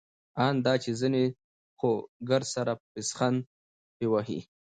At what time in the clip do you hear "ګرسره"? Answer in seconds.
2.29-2.73